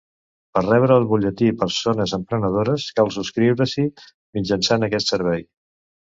Per 0.57 0.61
rebre 0.67 0.95
el 1.01 1.03
butlletí 1.11 1.49
Persones 1.63 2.13
Emprenedores, 2.19 2.87
cal 3.01 3.13
subscriure-s'hi 3.19 3.87
mitjançant 4.41 4.89
aquest 4.91 5.15
Servei. 5.15 5.47